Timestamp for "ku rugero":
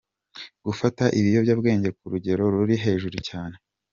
1.97-2.43